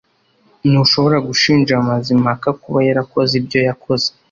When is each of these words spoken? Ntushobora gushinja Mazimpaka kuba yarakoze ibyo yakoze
Ntushobora 0.69 1.17
gushinja 1.27 1.73
Mazimpaka 1.87 2.47
kuba 2.61 2.79
yarakoze 2.87 3.31
ibyo 3.41 3.59
yakoze 3.67 4.07